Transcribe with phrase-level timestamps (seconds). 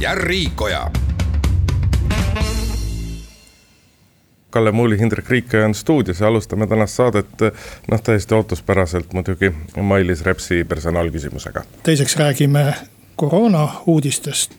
[0.00, 0.90] ja Riikoja.
[4.50, 7.28] Kalle Muuli, Hindrek Riikoja on stuudios ja alustame tänast saadet
[7.90, 11.64] noh, täiesti ootuspäraselt muidugi Mailis Repsi personaalküsimusega.
[11.82, 12.74] teiseks räägime
[13.16, 14.52] koroona uudistest.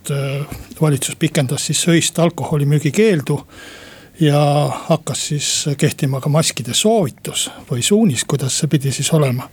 [0.81, 3.48] valitsus pikendas siis öist alkoholimüügi keeldu
[4.20, 9.50] ja hakkas siis kehtima ka maskide soovitus või suunis, kuidas see pidi siis olema.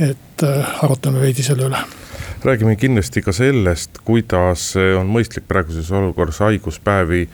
[0.00, 0.42] Et
[0.82, 1.84] arutame veidi selle üle
[2.44, 7.28] räägime kindlasti ka sellest, kuidas on mõistlik praeguses olukorras haiguspäevi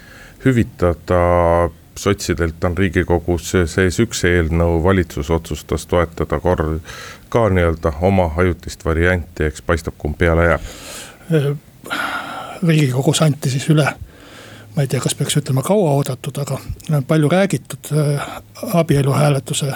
[0.45, 1.71] hüvitada.
[2.01, 6.79] sotsidelt on riigikogus sees üks eelnõu, valitsus otsustas toetada kord
[7.29, 10.63] ka nii-öelda oma ajutist varianti, eks paistab, kumb peale jääb.
[12.63, 13.89] riigikogus anti siis üle
[14.77, 16.59] ma ei tea, kas peaks ütlema kauaoodatud, aga
[17.07, 17.91] palju räägitud
[18.73, 19.75] abielu hääletuse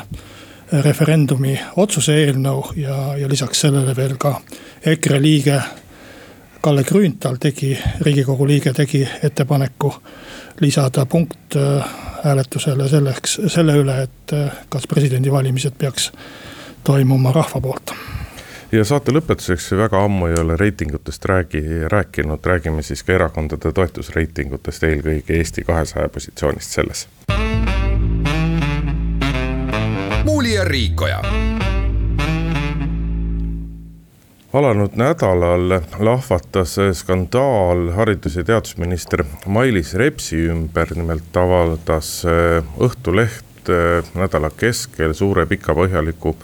[0.72, 4.38] referendumi otsuse eelnõu ja, ja lisaks sellele veel ka
[4.86, 5.60] EKRE liige
[6.64, 9.94] Kalle Grünthal tegi, riigikogu liige tegi ettepaneku
[10.60, 11.84] lisada punkt äh,
[12.24, 16.12] hääletusele selleks, selle üle, et äh, kas presidendivalimised peaks
[16.84, 17.92] toimuma rahva poolt.
[18.72, 21.62] Ja saate lõpetuseks, väga ammu ei ole reitingutest räägi,
[21.92, 27.06] rääkinud, räägime siis ka erakondade toetusreitingutest, eelkõige Eesti kahesaja positsioonist selles
[30.24, 31.22] Muuli ja Riikoja.
[34.52, 44.04] alanud nädalal lahvatas skandaal haridus- ja teadusminister Mailis Repsi ümber, nimelt avaldas äh, Õhtuleht äh,
[44.14, 46.36] nädala keskel suure pika põhjaliku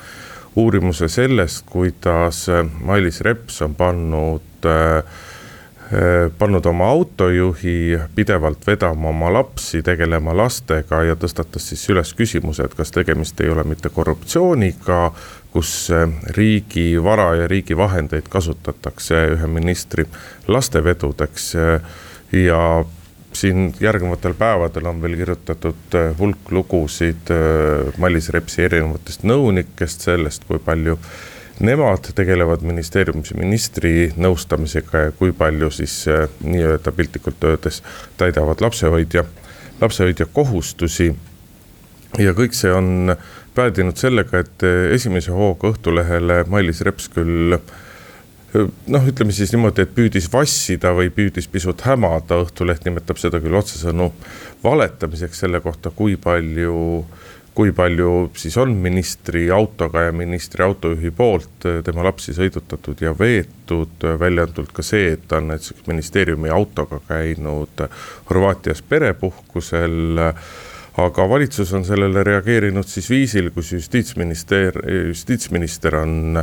[0.57, 5.05] uurimuse sellest, kuidas äh, Mailis Reps on pannud äh,
[6.39, 12.77] pannud oma autojuhi pidevalt vedama oma lapsi, tegelema lastega ja tõstatas siis üles küsimuse, et
[12.78, 15.01] kas tegemist ei ole mitte korruptsiooniga,
[15.51, 16.06] kus äh,
[16.37, 20.06] riigi vara ja riigi vahendeid kasutatakse ühe ministri
[20.47, 21.55] lastevedudeks.
[22.33, 22.84] ja
[23.33, 27.31] siin järgnevatel päevadel on veel kirjutatud hulk lugusid
[27.99, 30.99] Mailis Repsi erinevatest nõunikest, sellest, kui palju
[31.60, 37.82] Nemad tegelevad ministeeriumis ministri nõustamisega ja kui palju siis äh, nii-öelda piltlikult öeldes
[38.16, 39.26] täidavad lapsehoidja,
[39.81, 41.10] lapsehoidja kohustusi.
[42.19, 43.15] ja kõik see on
[43.54, 49.84] päädinud sellega, et äh, esimese hooga Õhtulehele Mailis Reps küll äh, noh, ütleme siis niimoodi,
[49.84, 54.15] et püüdis vassida või püüdis pisut hämada, Õhtuleht nimetab seda küll otsesõnu
[54.65, 61.11] valetamiseks selle kohta, kui palju äh, kui palju siis on ministri autoga ja ministri autojuhi
[61.11, 65.50] poolt eh, tema lapsi sõidutatud ja veetud, välja on tulnud ka see, et ta on
[65.53, 67.87] näiteks ministeeriumi autoga käinud
[68.31, 70.21] Horvaatias perepuhkusel
[71.00, 76.43] aga valitsus on sellele reageerinud siis viisil, kus justiitsminister, justiitsminister on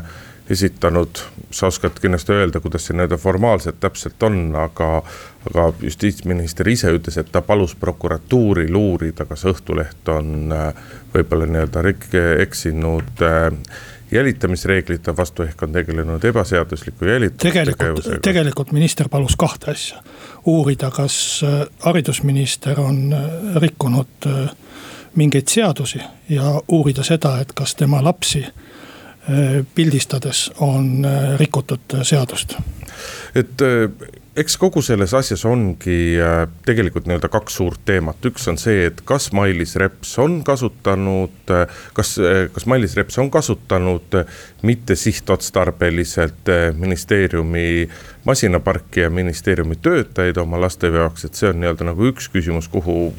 [0.49, 1.19] esitanud,
[1.51, 5.01] sa oskad kindlasti öelda, kuidas see nii-öelda formaalselt täpselt on, aga,
[5.49, 10.81] aga justiitsminister ise ütles, et ta palus prokuratuuril uurida, kas Õhtuleht on äh,
[11.13, 11.83] võib-olla nii-öelda
[12.43, 13.49] eksinud äh,
[14.11, 18.21] jälitamisreeglite vastu ehk on tegelenud ebaseadusliku jälitamistegevusega.
[18.23, 20.03] tegelikult, minister palus kahte asja.
[20.45, 23.15] uurida, kas äh, haridusminister on
[23.55, 24.31] rikkunud
[25.15, 28.45] mingeid seadusi ja uurida seda, et kas tema lapsi
[29.75, 32.57] pildistades on äh, rikutud äh, seadust.
[33.35, 33.61] et
[34.37, 36.17] eks kogu selles asjas ongi
[36.65, 41.53] tegelikult nii-öelda kaks suurt teemat, üks on see, et kas Mailis Reps on kasutanud,
[41.97, 42.15] kas,
[42.53, 44.17] kas Mailis Reps on kasutanud
[44.65, 47.89] mitte sihtotstarbeliselt ministeeriumi
[48.25, 53.11] masinaparki ja ministeeriumi töötajaid oma laste jaoks, et see on nii-öelda nagu üks küsimus, kuhu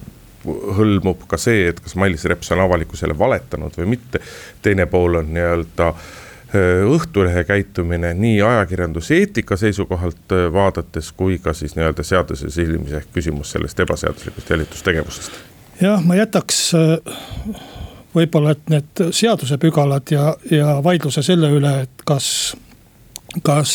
[0.46, 4.20] hõlmub ka see, et kas Mailis Reps on avalikkusele valetanud või mitte.
[4.62, 5.92] teine pool on nii-öelda
[6.88, 13.80] Õhtulehe käitumine nii ajakirjanduseetika seisukohalt vaadates kui ka siis nii-öelda seaduse silmis ehk küsimus sellest
[13.84, 15.32] ebaseaduslikust jälitustegevusest.
[15.80, 16.72] jah, ma jätaks
[18.14, 22.56] võib-olla, et need seadusepügalad ja, ja vaidluse selle üle, et kas,
[23.42, 23.74] kas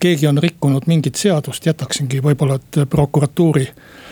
[0.00, 4.07] keegi on rikkunud mingit seadust, jätaksingi võib-olla, et prokuratuuri Äh,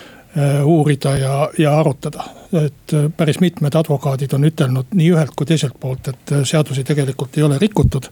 [0.63, 2.23] uurida ja, ja arutada.
[2.53, 6.83] et äh, päris mitmed advokaadid on ütelnud nii ühelt kui teiselt poolt, et äh, seadusi
[6.87, 8.07] tegelikult ei ole rikutud.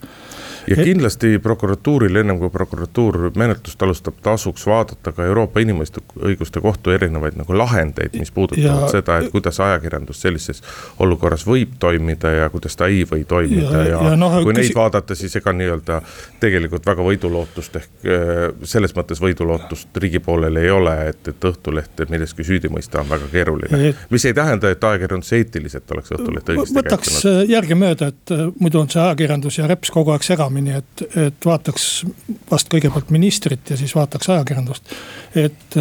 [0.70, 7.38] Ja kindlasti prokuratuuril, ennem kui prokuratuur menetlust alustab, tasuks vaadata ka Euroopa Inimõiguste Kohtu erinevaid
[7.40, 10.64] nagu lahendeid, mis puudutavad ja, seda, et kuidas ajakirjandus sellises
[11.00, 14.62] olukorras võib toimida ja kuidas ta ei või toimida ja, ja, ja no, kui küsi...
[14.62, 16.02] neid vaadata, siis ega nii-öelda
[16.44, 22.08] tegelikult väga võidulootust ehk äh, selles mõttes võidulootust riigi poolel ei ole, et, et Õhtulehte
[22.10, 23.94] milleski süüdi mõista on väga keeruline.
[24.10, 27.44] mis ei tähenda, et ajakirjandus eetiliselt oleks Õhtuleht õigesti võtaks käitunud.
[27.44, 31.46] Äh, järgemööda, et äh, muidu on see ajakirjandus ja reps kogu aeg segamini, et, et
[31.46, 32.06] vaataks
[32.52, 34.96] vast kõigepealt ministrit ja siis vaataks ajakirjandust.
[35.36, 35.78] et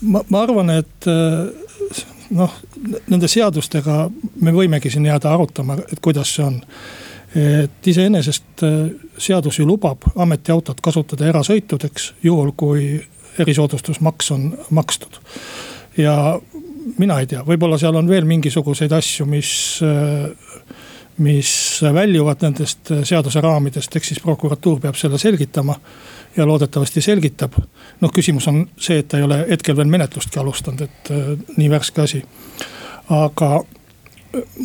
[0.00, 1.08] ma, ma arvan, et
[2.30, 2.58] noh,
[3.08, 4.08] nende seadustega
[4.40, 6.60] me võimegi siin jääda arutama, et kuidas see on
[7.34, 12.84] et iseenesest äh, seadus ju lubab ametiautot kasutada erasõitudeks, juhul kui
[13.42, 15.18] erisoodustusmaks on makstud.
[15.96, 16.40] ja
[16.98, 19.50] mina ei tea, võib-olla seal on veel mingisuguseid asju, mis,
[19.82, 20.30] äh,
[21.18, 25.76] mis väljuvad nendest seaduse raamidest, ehk siis prokuratuur peab selle selgitama.
[26.36, 27.52] ja loodetavasti selgitab.
[28.00, 31.70] noh, küsimus on see, et ta ei ole hetkel veel menetlustki alustanud, et äh, nii
[31.70, 32.22] värske asi.
[33.08, 33.64] aga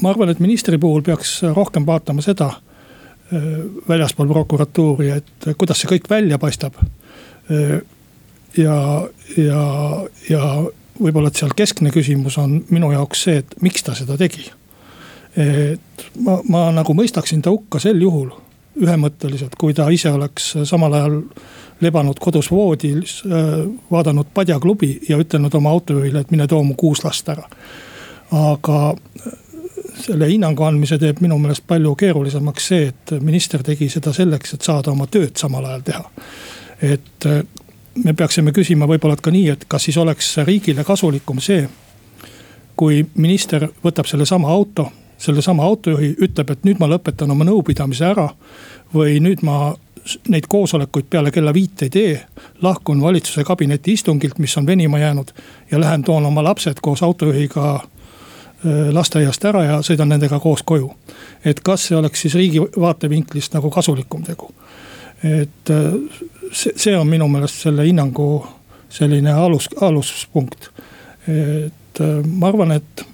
[0.01, 3.43] ma arvan, et ministri puhul peaks rohkem vaatama seda äh,
[3.89, 6.81] väljaspool prokuratuuri, et kuidas see kõik välja paistab.
[6.81, 7.81] Äh,
[8.57, 9.07] ja,
[9.37, 9.63] ja,
[10.29, 10.43] ja
[10.99, 14.49] võib-olla, et seal keskne küsimus on minu jaoks see, et miks ta seda tegi.
[15.37, 18.31] Et ma, ma nagu mõistaksin ta hukka sel juhul
[18.79, 21.19] ühemõtteliselt, kui ta ise oleks samal ajal
[21.81, 27.03] lebanud kodus voodis, äh, vaadanud padjaklubi ja ütelnud oma autojuhile, et mine too mu kuus
[27.03, 27.43] last ära.
[28.31, 28.93] aga
[29.99, 34.61] selle hinnangu andmise teeb minu meelest palju keerulisemaks see, et minister tegi seda selleks, et
[34.61, 36.03] saada oma tööd samal ajal teha.
[36.81, 37.43] et äh,
[38.05, 41.67] me peaksime küsima võib-olla ka nii, et kas siis oleks riigile kasulikum see,
[42.79, 44.87] kui minister võtab sellesama auto,
[45.19, 48.29] sellesama autojuhi, ütleb, et nüüd ma lõpetan oma nõupidamise ära.
[48.93, 49.75] või nüüd ma
[50.31, 52.21] neid koosolekuid peale kella viit ei tee.
[52.61, 55.31] lahkun valitsuse kabineti istungilt, mis on venima jäänud
[55.71, 57.81] ja lähen toon oma lapsed koos autojuhiga
[58.65, 60.89] Äh, lasteaiast ära ja sõidan nendega koos koju.
[61.47, 64.49] et kas see oleks siis riigi vaatevinklist nagu kasulikum tegu.
[65.23, 65.93] et äh,
[66.51, 68.45] see, see on minu meelest selle hinnangu
[68.89, 70.71] selline alus, aluspunkt.
[71.27, 73.05] et äh, ma arvan, et,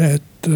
[0.00, 0.50] et,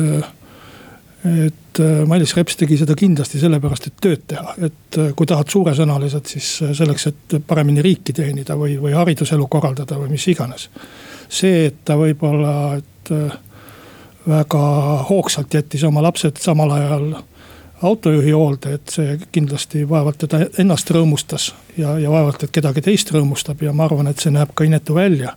[1.24, 4.54] et Mailis Reps tegi seda kindlasti sellepärast, et tööd teha.
[4.66, 10.12] et kui tahad suuresõnaliselt, siis selleks, et paremini riiki teenida või, või hariduselu korraldada või
[10.14, 10.68] mis iganes.
[11.28, 13.14] see, et ta võib-olla, et
[14.28, 14.64] väga
[15.08, 17.08] hoogsalt jättis oma lapsed samal ajal
[17.82, 23.10] autojuhi hoolde, et see kindlasti vaevalt teda ennast rõõmustas ja, ja vaevalt, et kedagi teist
[23.12, 25.34] rõõmustab ja ma arvan, et see näeb ka inetu välja.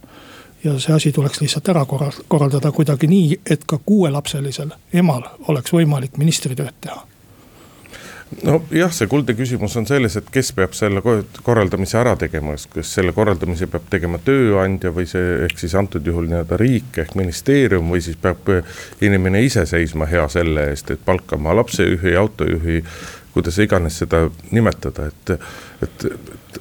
[0.64, 6.18] Ja see asi tuleks lihtsalt ära korraldada kuidagi nii, et ka kuuelapselisel emal oleks võimalik
[6.18, 7.04] ministritööd teha.
[8.44, 11.00] Nojah, see kuldne küsimus on selles, et kes peab selle
[11.46, 16.28] korraldamise ära tegema, kas selle korraldamise peab tegema tööandja või see, ehk siis antud juhul
[16.28, 18.52] nii-öelda riik ehk ministeerium või siis peab
[19.00, 22.82] inimene ise seisma hea selle eest, et palkama lapsejuhi, autojuhi
[23.38, 25.32] kuidas iganes seda nimetada, et,
[25.82, 26.06] et,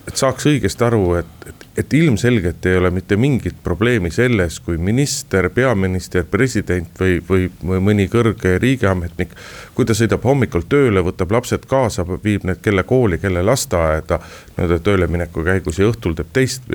[0.09, 4.79] et saaks õigesti aru, et, et, et ilmselgelt ei ole mitte mingit probleemi selles, kui
[4.81, 9.35] minister, peaminister, president või, või, mõni kõrge riigiametnik.
[9.75, 14.21] kui ta sõidab hommikul tööle, võtab lapsed kaasa, viib need kelle kooli, kelle lasteaeda
[14.57, 16.69] nii-öelda töölemineku käigus ja õhtul teeb teist,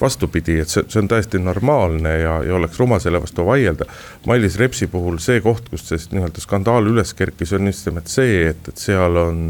[0.00, 3.84] vastupidi, et see, see on täiesti normaalne ja, ja oleks rumal selle vastu vaielda.
[4.26, 8.46] Mailis Repsi puhul see koht, kus see nii-öelda skandaal üles kerkis, on just nimelt see,
[8.52, 9.44] et, et seal on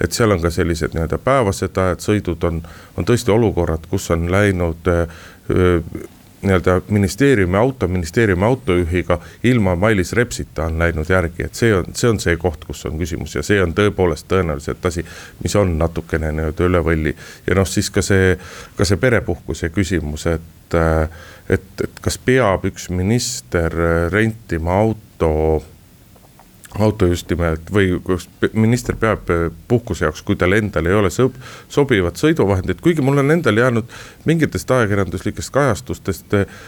[0.00, 2.62] et seal on ka sellised nii-öelda päevased ajad, sõidud on,
[2.96, 4.90] on tõesti olukorrad, kus on läinud
[6.42, 12.10] nii-öelda ministeeriumi auto, ministeeriumi autojuhiga ilma Mailis Repsita on läinud järgi, et see on, see
[12.10, 15.04] on see koht, kus on küsimus ja see on tõepoolest tõenäoliselt asi,
[15.42, 17.14] mis on natukene nii-öelda üle võlli.
[17.46, 18.36] ja noh, siis ka see,
[18.76, 20.78] ka see perepuhkuse küsimus, et,
[21.48, 23.74] et, et kas peab üks minister
[24.12, 25.32] rentima auto
[26.84, 31.10] auto just nimelt või kus minister peab eh, puhkuse jaoks, kui tal endal ei ole
[31.10, 31.36] sob,
[31.72, 33.90] sobivat sõiduvahendit, kuigi mul on endal jäänud
[34.28, 36.58] mingitest ajakirjanduslikest kajastustest eh,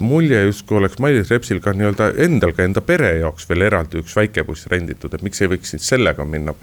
[0.00, 4.16] mulje, justkui oleks Mailis Repsil ka nii-öelda endal ka enda pere jaoks veel eraldi üks
[4.16, 6.54] väikebuss renditud, et miks ei võiks siis sellega minna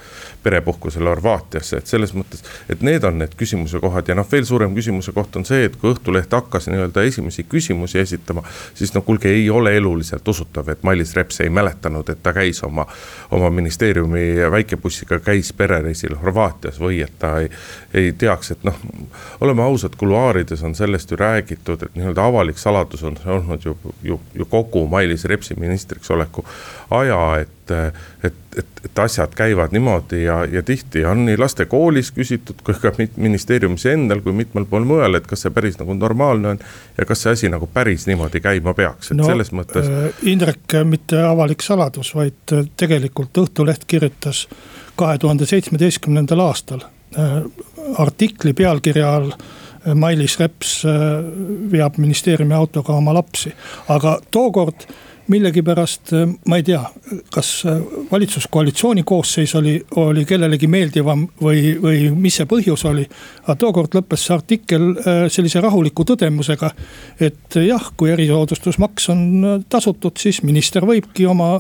[0.44, 4.76] perepuhkusele Horvaatiasse, et selles mõttes, et need on need küsimuse kohad ja noh, veel suurem
[4.76, 8.44] küsimuse koht on see, et kui Õhtuleht hakkas nii-öelda esimesi küsimusi esitama,
[8.74, 12.64] siis no kuulge, ei ole eluliselt usutav, et Mailis Reps ei mäletanud, et ta käis
[12.66, 12.88] oma
[13.32, 17.50] oma, ministeeriumi väikebussiga käis perereisil Horvaatias või et ta ei,
[17.94, 18.78] ei teaks, et noh,
[19.42, 23.78] oleme ausad, kuluaarides on sellest ju räägitud, et nii-öelda avalik saladus on see olnud ju,
[24.04, 26.46] ju, ju kogu Mailis Repsi ministriks oleku
[26.92, 27.94] aja, et et,
[28.24, 32.76] et, et, et asjad käivad niimoodi ja, ja tihti on nii laste koolis küsitud kui
[32.82, 36.62] ka ministeeriumis endal kui mitmel pool mujal, et kas see päris nagu normaalne on.
[36.98, 39.90] ja kas see asi nagu päris niimoodi käima peaks, et no, selles mõttes.
[39.90, 44.48] Äh, Indrek, mitte avalik saladus, vaid äh, tegelikult Õhtuleht kirjutas
[45.00, 46.86] kahe tuhande seitsmeteistkümnendal aastal
[47.18, 47.42] äh,
[47.98, 49.36] artikli pealkirja all
[50.00, 50.86] Mailis Reps
[51.72, 53.50] veab ministeeriumi autoga oma lapsi,
[53.92, 54.86] aga tookord
[55.28, 56.82] millegipärast äh, ma ei tea,
[57.32, 57.80] kas äh,
[58.12, 63.06] valitsuskoalitsiooni koosseis oli, oli kellelegi meeldivam või, või mis see põhjus oli.
[63.44, 66.72] aga tookord lõppes see artikkel äh, sellise rahuliku tõdemusega,
[67.24, 69.24] et jah, kui erisoodustusmaks on
[69.70, 71.56] tasutud, siis minister võibki oma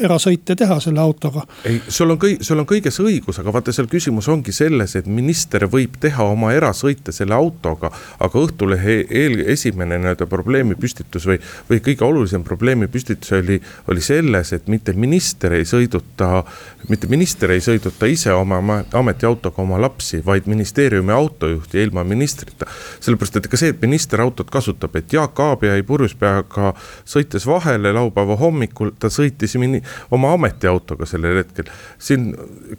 [0.00, 1.44] erasõite teha selle autoga.
[1.68, 5.06] ei, sul on kõik, sul on kõiges õigus, aga vaata, seal küsimus ongi selles, et
[5.06, 7.92] minister võib teha oma erasõite selle autoga.
[8.18, 11.38] aga Õhtulehe eel, esimene nii-öelda probleemipüstitus või,
[11.68, 16.42] või kõige olulisem probleemipüstitus püstitus oli, oli selles, et mitte minister ei sõiduta,
[16.88, 18.60] mitte minister ei sõiduta ise oma
[18.94, 22.66] ametiautoga oma lapsi, vaid ministeeriumi autojuht ja ilma ministrita.
[23.00, 26.72] sellepärast, et ka see, et minister autot kasutab, et Jaak Aab jäi purjus peaga
[27.04, 31.70] sõites vahele laupäeva hommikul, ta sõitis mini, oma ametiautoga sellel hetkel.
[31.98, 32.32] siin,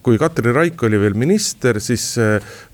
[0.03, 2.13] kui Katri Raik oli veel minister, siis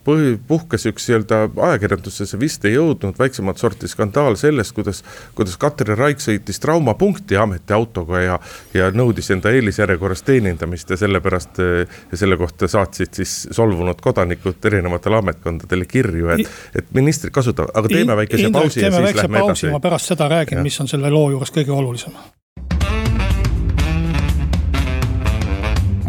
[0.10, 1.39] põhi, puhkes üks nii-öelda
[1.70, 5.04] ajakirjandusse vist ei jõudnud väiksemat sorti skandaal sellest, kuidas.
[5.38, 8.39] kuidas Katri Raik sõitis traumapunkti ametiautoga ja,
[8.74, 11.62] ja nõudis enda eelisjärjekorras teenindamist ja sellepärast.
[12.12, 17.92] ja selle kohta saatsid siis solvunud kodanikud erinevatele ametkondadele kirju, et, et ministrid kasutavad, aga
[17.92, 19.74] teeme väikese Indrek, pausi ja siis lähme pausi, edasi.
[19.75, 22.13] ma pärast seda räägin, mis on selle loo juures kõige olulisem.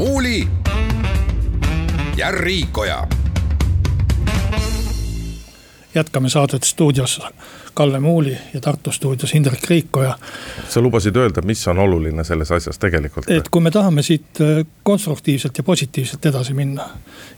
[0.01, 0.47] muuli
[2.17, 3.20] ja Riikoja
[5.95, 7.21] jätkame saadet stuudios
[7.75, 10.19] Kalle Muuli ja Tartu stuudios Indrek Riikoja.
[10.69, 13.31] sa lubasid öelda, mis on oluline selles asjas tegelikult?
[13.31, 16.89] et kui me tahame siit äh, konstruktiivselt ja positiivselt edasi minna,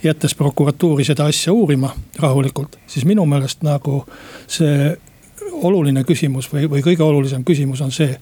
[0.02, 4.04] jättes prokuratuuri seda asja uurima rahulikult, siis minu meelest nagu
[4.47, 4.97] see
[5.52, 8.18] oluline küsimus või, või kõige olulisem küsimus on see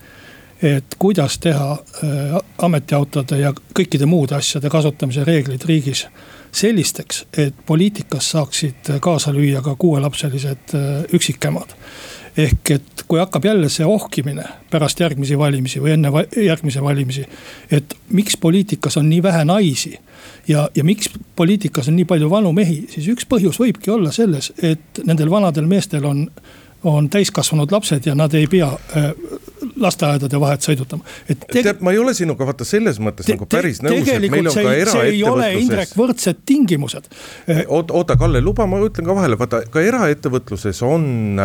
[0.62, 6.06] et kuidas teha äh, ametiautode ja kõikide muude asjade kasutamise reeglid riigis
[6.52, 11.76] sellisteks, et poliitikas saaksid kaasa lüüa ka kuuelapselised äh, üksikemad.
[12.36, 17.24] ehk et kui hakkab jälle see ohkimine pärast järgmisi valimisi või enne va järgmisi valimisi.
[17.70, 19.98] et miks poliitikas on nii vähe naisi
[20.48, 24.52] ja, ja miks poliitikas on nii palju vanu mehi, siis üks põhjus võibki olla selles,
[24.62, 26.26] et nendel vanadel meestel on
[26.84, 29.10] on täiskasvanud lapsed ja nad ei pea äh,
[29.76, 31.04] lasteaedade vahet sõidutama.
[31.28, 31.62] et teg...
[31.62, 34.54] tead, ma ei ole sinuga vaata selles mõttes te, nagu päris nõus, et meil on
[34.54, 34.92] ka eraettevõtluses.
[34.96, 37.10] see ei ole Indrek võrdsed tingimused.
[37.66, 41.40] oota, oota, Kalle, luba, ma ütlen ka vahele, vaata ka eraettevõtluses on,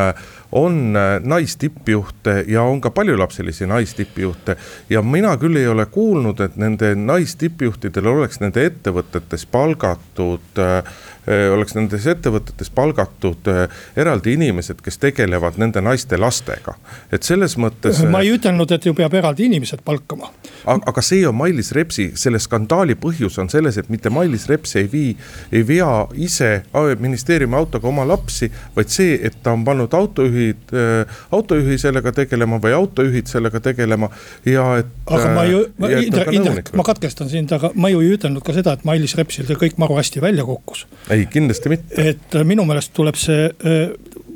[0.55, 0.79] on
[1.23, 4.55] naistippjuhte ja on ka paljulapselisi naistippjuhte.
[4.89, 11.14] ja mina küll ei ole kuulnud, et nende naistippjuhtidel oleks nende ettevõtetes palgatud äh, Äh,
[11.27, 13.65] oleks nendes ettevõtetes palgatud äh,
[13.97, 16.75] eraldi inimesed, kes tegelevad nende naiste lastega.
[17.11, 18.03] et selles mõttes.
[18.09, 20.29] ma ei ütelnud, et ju peab eraldi inimesed palkama.
[20.65, 24.89] aga see on Mailis Repsi, selle skandaali põhjus on selles, et mitte Mailis Reps ei
[24.91, 25.15] vii,
[25.51, 26.51] ei vea ise
[26.99, 28.51] ministeeriumi autoga oma lapsi.
[28.75, 34.11] vaid see, et ta on pannud autojuhid, äh, autojuhi sellega tegelema või autojuhid sellega tegelema
[34.45, 34.93] ja et.
[35.05, 35.65] aga ma ju,
[36.05, 39.49] Indrek, Indrek, ma katkestan sind, aga ma ju ei ütelnud ka seda, et Mailis Repsil
[39.49, 42.09] see kõik maru hästi välja kukkus ei, kindlasti mitte.
[42.09, 43.79] et äh, minu meelest tuleb see äh,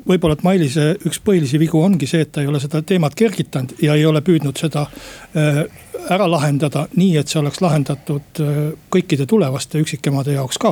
[0.10, 3.78] võib-olla, et Mailise üks põhilisi vigu ongi see, et ta ei ole seda teemat kergitanud
[3.84, 5.64] ja ei ole püüdnud seda äh,
[6.10, 8.40] ära lahendada nii, et see oleks lahendatud
[8.90, 10.72] kõikide tulevaste üksikemade jaoks ka.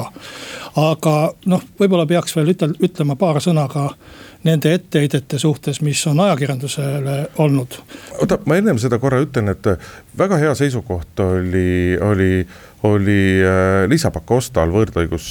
[0.79, 1.15] aga
[1.51, 3.89] noh, võib-olla peaks veel ütel, ütlema paar sõna ka
[4.47, 7.79] nende etteheidete suhtes, mis on ajakirjandusele olnud.
[8.21, 9.69] oota, ma ennem seda korra ütlen, et
[10.17, 12.31] väga hea seisukoht oli, oli,
[12.87, 13.21] oli
[13.89, 15.27] Liisa Pakostal võõrdõigus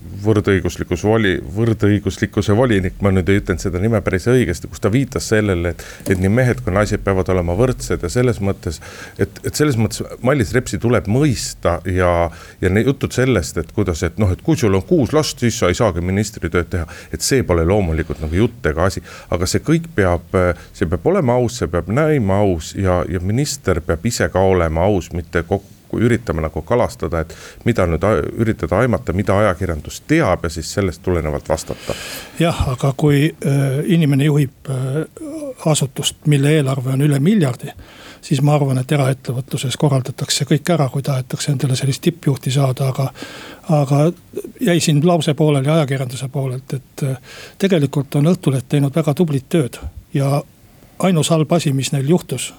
[0.00, 5.28] võrdõiguslikkus voli, võrdõiguslikkuse volinik, ma nüüd ei ütelnud seda nime päris õigesti, kus ta viitas
[5.28, 5.84] sellele, et.
[6.08, 8.80] et nii mehed kui naised peavad olema võrdsed ja selles mõttes,
[9.20, 12.12] et, et selles mõttes Mailis Repsi tuleb mõista ja.
[12.60, 15.58] ja need jutud sellest, et kuidas, et noh, et kui sul on kuus last, siis
[15.60, 16.86] sa ei saagi ministritööd teha.
[17.12, 20.32] et see pole loomulikult nagu jutt ega asi, aga see kõik peab,
[20.72, 24.88] see peab olema aus, see peab näima aus ja, ja minister peab ise ka olema
[24.88, 30.46] aus, mitte kokku kui üritame nagu kalastada, et mida nüüd üritada aimata, mida ajakirjandus teab
[30.46, 31.96] ja siis sellest tulenevalt vastata.
[32.38, 35.02] jah, aga kui äh, inimene juhib äh,
[35.66, 37.74] asutust, mille eelarve on üle miljardi
[38.22, 43.10] siis ma arvan, et eraettevõtluses korraldatakse kõik ära, kui tahetakse endale sellist tippjuhti saada, aga.
[43.70, 44.00] aga
[44.60, 47.16] jäi siin lause pooleli ajakirjanduse poolelt, et äh,
[47.58, 49.78] tegelikult on Õhtuleht teinud väga tublit tööd
[50.14, 50.42] ja
[50.98, 52.52] ainus halb asi, mis neil juhtus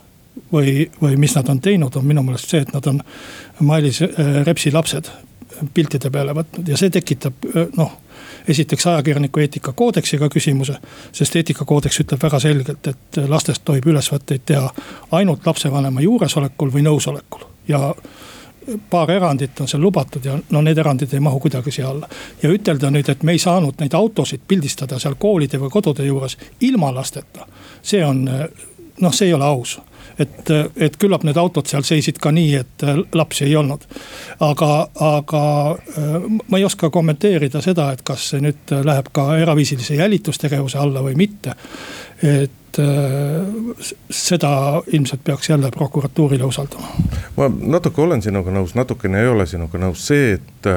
[0.54, 3.02] või, või mis nad on teinud, on minu meelest see, et nad on
[3.60, 4.02] Mailis
[4.46, 5.12] Repsi lapsed
[5.74, 7.46] piltide peale võtnud ja see tekitab
[7.78, 7.98] noh
[8.48, 10.74] esiteks ajakirjaniku eetikakoodeksiga küsimuse.
[11.12, 14.74] sest eetikakoodeks ütleb väga selgelt, et lastest tohib ülesvõtteid teha
[15.12, 17.94] ainult lapsevanema juuresolekul või nõusolekul ja
[18.90, 22.10] paar erandit on seal lubatud ja no need erandid ei mahu kuidagi siia alla.
[22.44, 26.38] ja ütelda nüüd, et me ei saanud neid autosid pildistada seal koolide või kodude juures
[26.60, 27.48] ilma lasteta.
[27.82, 28.26] see on
[29.02, 29.80] noh, see ei ole aus
[30.20, 33.86] et, et küllap need autod seal seisid ka nii, et äh, lapsi ei olnud.
[34.39, 34.72] aga,
[35.08, 36.15] aga äh,
[36.48, 41.18] ma ei oska kommenteerida seda, et kas see nüüd läheb ka eraviisilise jälitustegevuse alla või
[41.20, 41.56] mitte.
[42.22, 44.53] et äh, seda
[44.88, 47.11] ilmselt peaks jälle prokuratuurile usaldama.
[47.38, 50.72] Ma natuke olen sinuga nõus, natukene ei ole sinuga nõus, see, et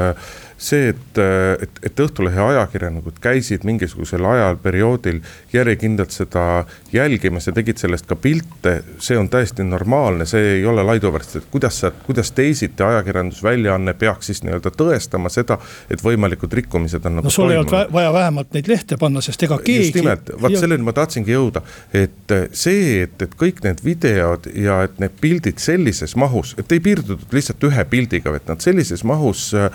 [0.58, 1.18] see, et,
[1.62, 5.20] et, et Õhtulehe ajakirjanikud käisid mingisugusel ajal, perioodil
[5.52, 8.76] järjekindlalt seda jälgimas ja tegid sellest ka pilte.
[8.98, 14.30] see on täiesti normaalne, see ei ole laiduvärst, et kuidas sa, kuidas teisiti ajakirjandusväljaanne peaks
[14.30, 15.58] siis nii-öelda tõestama seda,
[15.90, 17.26] et võimalikud rikkumised on nagu.
[17.26, 19.90] no sul ei olnud vaja vähemalt neid lehte panna, sest ega keegi.
[19.90, 24.82] just nimelt, vot selleni ma tahtsingi jõuda, et see, et, et kõik need videod ja
[24.86, 29.46] et need pildid sellises mahus, et ei piirdutud lihtsalt ühe pildiga, vaid nad sellises mahus
[29.54, 29.70] äh,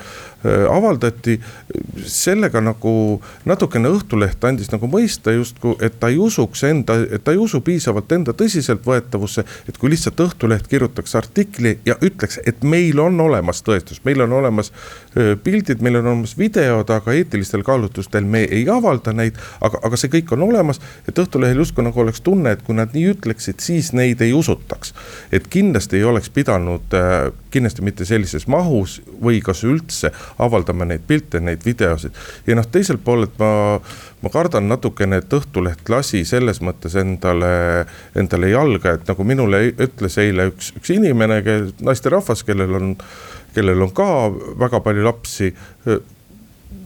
[0.69, 1.39] avaldati.
[2.05, 7.31] sellega nagu natukene Õhtuleht andis nagu mõista justkui, et ta ei usuks enda, et ta
[7.31, 9.43] ei usu piisavalt enda tõsiseltvõetavusse.
[9.69, 14.31] et kui lihtsalt Õhtuleht kirjutaks artikli ja ütleks, et meil on olemas tõestus, meil on
[14.33, 14.71] olemas
[15.43, 19.37] pildid, meil on olemas videod, aga eetilistel kaalutlustel me ei avalda neid.
[19.61, 22.93] aga, aga see kõik on olemas, et Õhtulehel justkui nagu oleks tunne, et kui nad
[22.95, 24.93] nii ütleksid, siis neid ei usutaks.
[25.31, 26.95] et kindlasti ei oleks pidanud,
[27.51, 32.15] kindlasti mitte sellises mahus või kas üldse avaldama neid pilte, neid videosid.
[32.47, 33.79] ja noh, teiselt poolelt ma,
[34.21, 37.85] ma kardan natukene, et Õhtuleht lasi selles mõttes endale,
[38.17, 41.41] endale jalga, et nagu minule ütles eile üks, üks inimene,
[41.81, 42.95] naisterahvas, kellel on,
[43.55, 44.07] kellel on ka
[44.59, 45.53] väga palju lapsi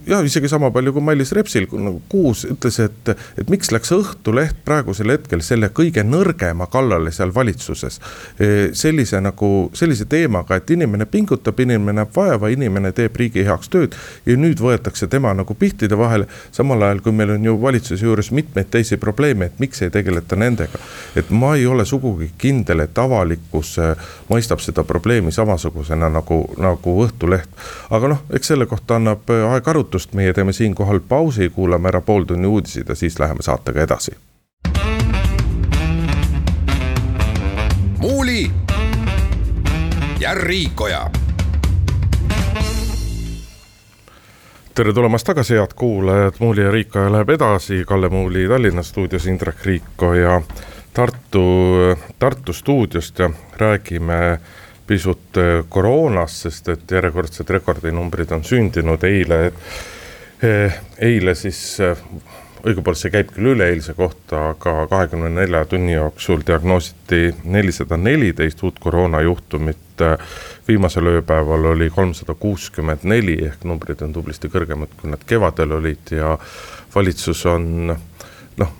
[0.06, 3.08] ja isegi sama palju kui Mailis Repsil, nagu Kuus ütles, et,
[3.40, 8.00] et miks läks Õhtuleht praegusel hetkel selle kõige nõrgema kallale seal valitsuses.
[8.38, 13.72] E, sellise nagu, sellise teemaga, et inimene pingutab, inimene näeb vaeva, inimene teeb riigi heaks
[13.72, 13.96] tööd.
[14.26, 18.30] ja nüüd võetakse tema nagu pihtide vahele, samal ajal kui meil on ju valitsuse juures
[18.30, 20.78] mitmeid teisi probleeme, et miks ei tegeleta nendega.
[21.16, 23.94] et ma ei ole sugugi kindel, et avalikkus e,
[24.28, 27.48] mõistab seda probleemi samasugusena nagu, nagu Õhtuleht.
[27.90, 31.88] aga noh, eks selle kohta annab e, aeg arutada arutust, meie teeme siinkohal pausi, kuulame
[31.88, 34.16] ära pooltunni uudised ja siis läheme saatega edasi.
[37.98, 38.50] muuli
[40.20, 41.10] ja Riikoja.
[44.74, 49.64] Tere tulemast tagasi, head kuulajad, Muuli ja Riikoja läheb edasi, Kalle Muuli Tallinna stuudios, Indrek
[49.64, 50.42] Riiko ja
[50.92, 51.46] Tartu,
[52.18, 54.40] Tartu stuudiost ja räägime
[54.86, 59.40] pisut äh, koroonast, sest et järjekordsed rekordinumbrid on sündinud eile.
[60.44, 61.98] Äh, eile siis, äh,
[62.64, 68.80] õigupoolest see käib küll üleeilse kohta, aga kahekümne nelja tunni jooksul diagnoositi nelisada neliteist uut
[68.80, 69.80] koroonajuhtumit.
[70.68, 76.10] viimasel ööpäeval oli kolmsada kuuskümmend neli ehk numbrid on tublisti kõrgemad, kui nad kevadel olid
[76.10, 76.38] ja
[76.94, 77.92] valitsus on
[78.56, 78.72] noh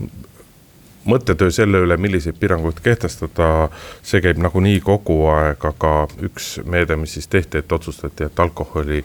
[1.05, 3.69] mõttetöö selle üle, milliseid piiranguid kehtestada,
[4.03, 9.05] see käib nagunii kogu aeg, aga üks meede, mis siis tehti, et otsustati, et alkoholi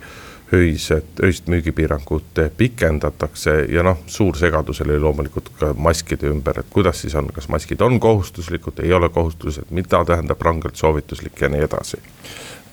[0.52, 7.02] öised, öist müügipiirangut pikendatakse ja noh, suur segadus oli loomulikult ka maskide ümber, et kuidas
[7.04, 11.62] siis on, kas maskid on kohustuslikud, ei ole kohustuslikud, mida tähendab rangelt soovituslik ja nii
[11.68, 12.02] edasi.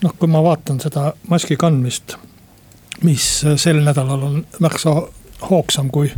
[0.01, 2.17] noh, kui ma vaatan seda maski kandmist,
[3.03, 4.95] mis sel nädalal on märksa
[5.49, 6.11] hoogsam kui,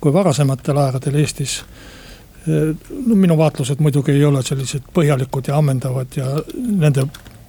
[0.00, 1.64] kui varasematel aegadel Eestis
[2.46, 7.06] no minu vaatlused muidugi ei ole sellised põhjalikud ja ammendavad ja nende,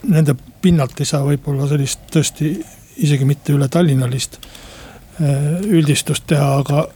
[0.08, 2.54] nende pinnalt ei saa võib-olla sellist tõesti
[3.06, 6.88] isegi mitte üle Tallinnalist äh, üldistust teha, aga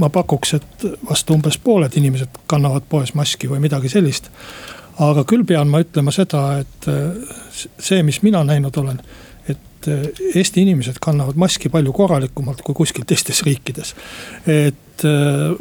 [0.00, 4.30] ma pakuks, et vast umbes pooled inimesed kannavad poes maski või midagi sellist.
[4.98, 7.36] aga küll pean ma ütlema seda, et äh,
[7.78, 9.00] see, mis mina näinud olen
[9.84, 13.94] et eh, Eesti inimesed kannavad maski palju korralikumalt kui kuskil teistes riikides.
[14.46, 15.56] et eh,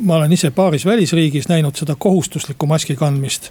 [0.00, 3.50] ma olen ise paaris välisriigis näinud seda kohustuslikku maski kandmist.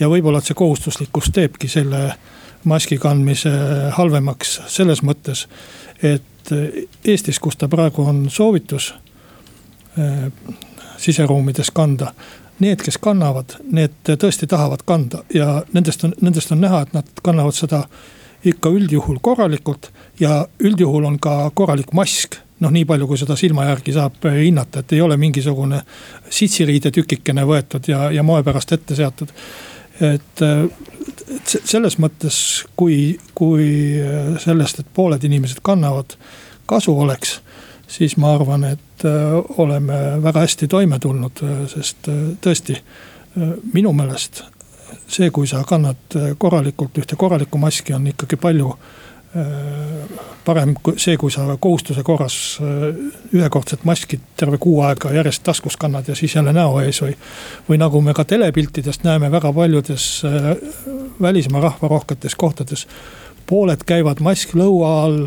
[0.00, 2.14] ja võib-olla, et see kohustuslikkus teebki selle
[2.64, 3.52] maski kandmise
[3.96, 5.46] halvemaks selles mõttes,
[6.02, 8.94] et eh, Eestis, kus ta praegu on soovitus
[10.98, 12.12] siseruumides kanda
[12.62, 17.22] need, kes kannavad, need tõesti tahavad kanda ja nendest on, nendest on näha, et nad
[17.22, 17.84] kannavad seda
[18.46, 23.66] ikka üldjuhul korralikult ja üldjuhul on ka korralik mask noh, nii palju, kui seda silma
[23.68, 25.80] järgi saab hinnata, et ei ole mingisugune
[26.30, 29.32] sitsiriide tükikene võetud ja, ja moe pärast ette seatud.
[30.00, 32.38] et, et selles mõttes,
[32.76, 33.68] kui, kui
[34.42, 36.16] sellest, et pooled inimesed kannavad,
[36.66, 37.38] kasu oleks
[37.88, 39.04] siis ma arvan, et
[39.56, 41.40] oleme väga hästi toime tulnud,
[41.72, 42.10] sest
[42.44, 42.76] tõesti
[43.72, 44.42] minu meelest
[45.08, 48.72] see, kui sa kannad korralikult ühte korralikku maski, on ikkagi palju
[50.44, 52.36] parem kui see, kui sa kohustuse korras
[53.34, 57.12] ühekordset maski terve kuu aega järjest taskus kannad ja siis jälle näo ees või.
[57.68, 60.22] või nagu me ka telepiltidest näeme väga paljudes
[61.20, 62.86] välismaa rahvarohketes kohtades.
[63.46, 65.26] pooled käivad mask lõua all,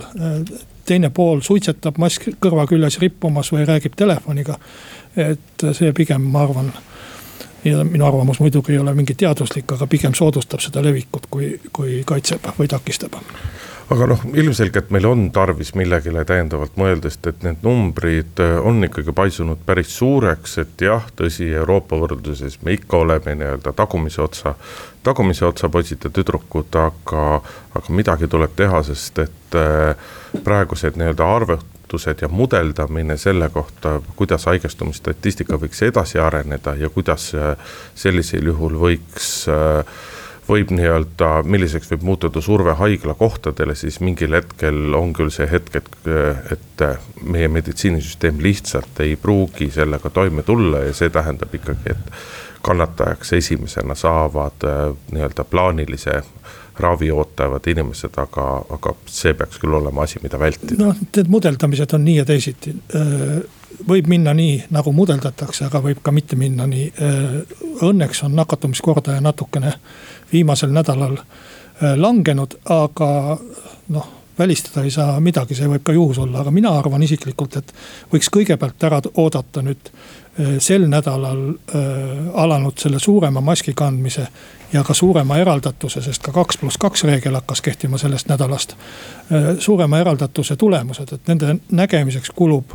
[0.86, 4.58] teine pool suitsetab mask kõrva küljes rippumas või räägib telefoniga.
[5.16, 6.74] et see pigem, ma arvan
[7.66, 12.04] ja minu arvamus muidugi ei ole mingi teaduslik, aga pigem soodustab seda levikut, kui, kui
[12.06, 13.20] kaitseb või takistab
[13.90, 18.84] aga noh, ilmselgelt meil on tarvis millegile täiendavalt mõelda, sest et need numbrid äh, on
[18.88, 24.56] ikkagi paisunud päris suureks, et jah, tõsi, Euroopa võrdluses me ikka oleme nii-öelda tagumise otsa,
[25.04, 27.26] tagumise otsa poisid ja tüdrukud, aga,
[27.76, 30.14] aga midagi tuleb teha, sest et äh,
[30.44, 37.76] praegused nii-öelda arvutused ja mudeldamine selle kohta, kuidas haigestumisstatistika võiks edasi areneda ja kuidas äh,
[37.96, 39.84] sellisel juhul võiks äh,
[40.48, 45.98] võib nii-öelda, milliseks võib muutuda surve haiglakohtadele, siis mingil hetkel on küll see hetk, et,
[46.56, 46.86] et
[47.24, 52.14] meie meditsiinisüsteem lihtsalt ei pruugi sellega toime tulla ja see tähendab ikkagi, et
[52.62, 54.68] kannatajaks esimesena saavad
[55.12, 56.22] nii-öelda plaanilise
[56.82, 60.78] ravi ootavad inimesed, aga, aga see peaks küll olema asi, mida vältida.
[60.80, 62.74] noh, need mudeldamised on nii ja teisiti.
[63.88, 66.92] Võib minna nii, nagu mudeldatakse, aga võib ka mitte minna nii.
[67.82, 69.74] Õnneks on nakatumiskordaja natukene
[70.32, 73.38] viimasel nädalal äh, langenud, aga
[73.88, 77.74] noh välistada ei saa midagi, see võib ka juhus olla, aga mina arvan isiklikult, et
[78.14, 81.84] võiks kõigepealt ära oodata nüüd äh, sel nädalal äh,
[82.44, 84.26] alanud selle suurema maski kandmise
[84.74, 88.76] ja ka suurema eraldatuse, sest ka kaks pluss kaks reegel hakkas kehtima sellest nädalast.
[89.60, 92.72] suurema eraldatuse tulemused, et nende nägemiseks kulub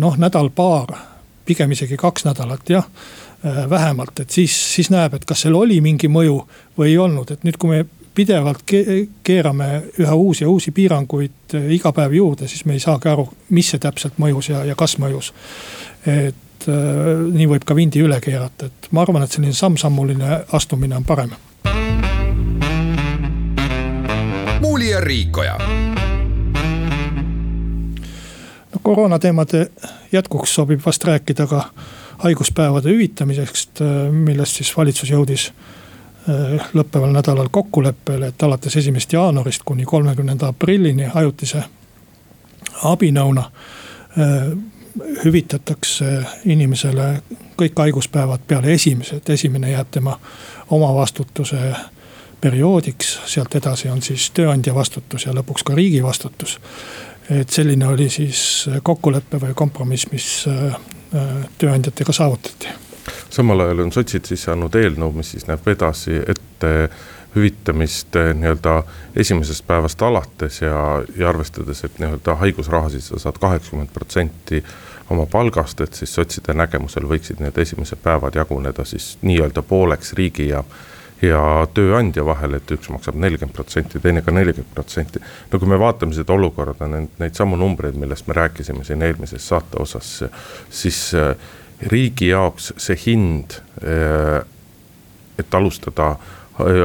[0.00, 0.96] noh, nädal-paar,
[1.44, 2.86] pigem isegi kaks nädalat, jah
[3.46, 6.34] Äh, vähemalt, et siis, siis näeb, et kas seal oli mingi mõju
[6.76, 8.66] või ei olnud, et nüüd, kui me pidevalt
[9.24, 13.24] keerame üha uusi ja uusi piiranguid äh, iga päev juurde, siis me ei saagi aru,
[13.56, 15.32] mis see täpselt mõjus ja, ja kas mõjus.
[16.04, 21.00] et äh, nii võib ka vindi üle keerata, et ma arvan, et selline samm-sammuline astumine
[21.00, 21.32] on parem.
[24.60, 25.56] muuli ja Riikoja
[28.82, 29.66] koroonateemade
[30.12, 31.64] jätkuks sobib vast rääkida ka
[32.18, 39.84] haiguspäevade hüvitamisest, millest siis valitsus jõudis äh, lõppeval nädalal kokkuleppele, et alates esimesest jaanuarist kuni
[39.84, 41.64] kolmekümnenda aprillini ajutise
[42.84, 44.50] abinõuna äh,
[45.24, 47.22] hüvitatakse inimesele
[47.60, 50.18] kõik haiguspäevad peale esimese, et esimene jääb tema
[50.70, 51.74] omavastutuse
[52.40, 56.58] perioodiks, sealt edasi on siis tööandja vastutus ja lõpuks ka riigi vastutus.
[57.30, 60.30] Et selline oli siis kokkulepe või kompromiss, mis
[61.14, 62.68] Äh, tööandjatega saavutati.
[63.30, 66.70] samal ajal on sotsid sisse andnud eelnõu, mis siis näeb edasi ette
[67.34, 68.76] hüvitamist äh, nii-öelda
[69.18, 74.62] esimesest päevast alates ja, ja arvestades, et nii-öelda haigusrahasid sa saad kaheksakümmend protsenti
[75.10, 80.46] oma palgast, et siis sotside nägemusel võiksid need esimesed päevad jaguneda siis nii-öelda pooleks riigi
[80.52, 80.62] ja
[81.22, 81.42] ja
[81.74, 85.20] tööandja vahel, et üks maksab nelikümmend protsenti, teine ka nelikümmend protsenti.
[85.52, 89.48] no kui me vaatame seda olukorda, neid, neid samu numbreid, millest me rääkisime siin eelmises
[89.48, 90.12] saate osas,
[90.70, 91.34] siis äh,
[91.92, 94.40] riigi jaoks see hind, äh,
[95.38, 96.14] et alustada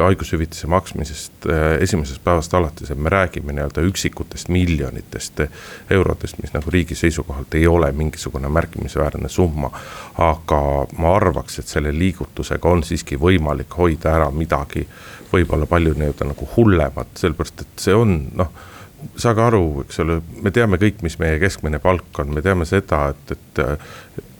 [0.03, 5.41] haigushüvitise maksmisest äh, esimesest päevast alates, et me räägime nii-öelda üksikutest miljonitest
[5.89, 9.71] eurodest, mis nagu riigi seisukohalt ei ole mingisugune märkimisväärne summa.
[10.17, 10.61] aga
[10.97, 14.87] ma arvaks, et selle liigutusega on siiski võimalik hoida ära midagi
[15.33, 18.53] võib-olla palju nii-öelda nagu hullemat, sellepärast et see on noh
[19.19, 23.09] saage aru, eks ole, me teame kõik, mis meie keskmine palk on, me teame seda,
[23.13, 23.61] et, et,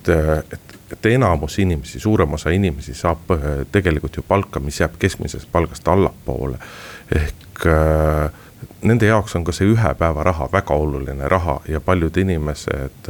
[0.09, 4.99] et, et et enamus inimesi, suurem osa inimesi saab äh, tegelikult ju palka, mis jääb
[4.99, 6.57] keskmisest palgast allapoole.
[7.15, 8.31] ehk äh,
[8.81, 13.09] nende jaoks on ka see ühe päeva raha väga oluline raha ja paljud inimesed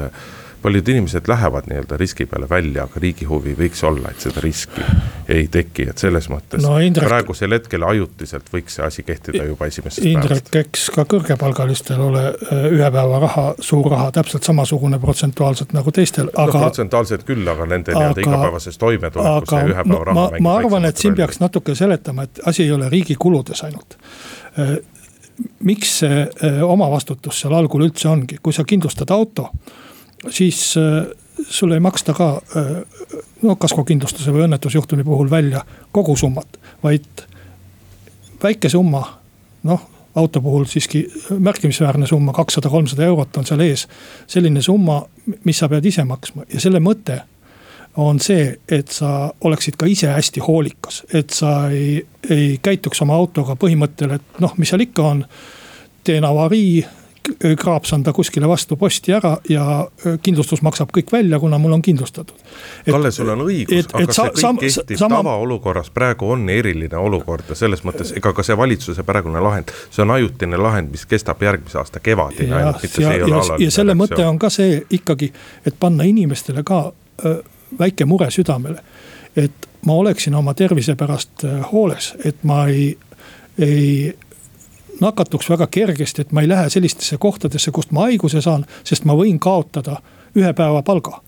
[0.66, 4.82] paljud inimesed lähevad nii-öelda riski peale välja, aga riigi huvi võiks olla, et seda riski
[5.30, 9.70] ei teki, et selles mõttes no, Indrek, praegusel hetkel ajutiselt võiks see asi kehtida juba
[9.70, 10.58] esimesest Indrek, päevast.
[10.64, 16.34] eks ka kõrgepalgalistel ole äh, ühe päeva raha, suur raha täpselt samasugune protsentuaalselt nagu teistel,
[16.34, 16.64] aga no,.
[16.66, 20.18] protsentuaalselt küll, aga nende nii-öelda igapäevases toimetulekus see ühe päeva raha.
[20.18, 24.00] ma, ma arvan, et siin peaks natuke seletama, et asi ei ole riigi kuludes ainult
[24.58, 24.78] äh,
[25.62, 29.52] miks see äh, omavastutus seal algul üldse ongi, kui sa kindlustad auto
[30.30, 31.08] siis äh,
[31.48, 32.72] sulle ei maksta ka äh,
[33.42, 37.26] no kaskokindlustuse või õnnetusjuhtumi puhul välja kogu summat, vaid
[38.44, 39.04] väike summa,
[39.64, 41.02] noh auto puhul siiski
[41.40, 43.88] märkimisväärne summa, kakssada, kolmsada eurot on seal ees.
[44.28, 45.02] selline summa,
[45.44, 47.20] mis sa pead ise maksma ja selle mõte
[47.98, 53.16] on see, et sa oleksid ka ise hästi hoolikas, et sa ei, ei käituks oma
[53.16, 55.26] autoga põhimõttel, et noh, mis seal ikka on.
[56.06, 56.86] teen avarii,
[57.60, 59.88] kraapsan ta kuskile vastu posti ära ja
[60.22, 62.36] kindlustus maksab kõik välja, kuna mul on kindlustatud.
[62.90, 65.20] Kalle, sul on õigus, aga see kõik sam, kehtib sama...
[65.20, 69.74] tavaolukorras, praegu on eriline olukord ja selles mõttes ega ka see valitsuse praegune lahend.
[69.90, 73.66] see on ajutine lahend, mis kestab järgmise aasta kevadini ainult, mitte see ei ole alaline.
[73.66, 75.32] ja selle mõte on ka see ikkagi,
[75.66, 76.92] et panna inimestele ka
[77.26, 77.40] öö,
[77.80, 78.84] väike mure südamele.
[79.36, 82.98] et ma oleksin oma tervise pärast hooles, et ma ei,
[83.60, 84.14] ei
[85.02, 89.16] nakatuks väga kergesti, et ma ei lähe sellistesse kohtadesse, kust ma haiguse saan, sest ma
[89.18, 90.00] võin kaotada
[90.36, 91.22] ühe päeva palga.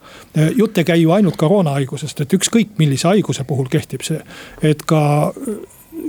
[0.56, 4.20] jutt ei käi ju ainult koroonahaigusest, et ükskõik millise haiguse puhul kehtib see,
[4.62, 5.24] et ka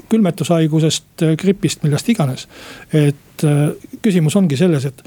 [0.09, 2.49] külmetushaigusest, gripist, millest iganes.
[2.92, 3.47] et
[4.03, 5.03] küsimus ongi selles, et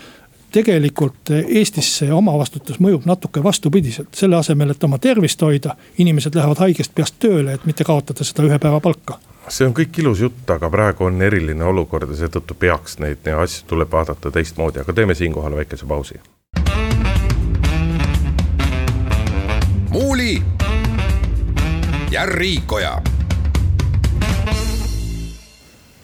[0.51, 6.63] tegelikult Eestis see omavastutus mõjub natuke vastupidiselt, selle asemel, et oma tervist hoida, inimesed lähevad
[6.65, 10.43] haigest peast tööle, et mitte kaotada seda ühe päeva palka see on kõik ilus jutt,
[10.49, 15.15] aga praegu on eriline olukord ja seetõttu peaks neid asju tuleb vaadata teistmoodi, aga teeme
[15.15, 16.21] siinkohal väikese pausi.
[19.91, 20.43] muuli
[22.11, 23.01] ja Riikoja.